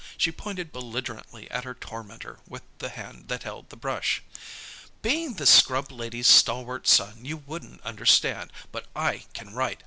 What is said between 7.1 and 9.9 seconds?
you wouldn't understand. But I can write.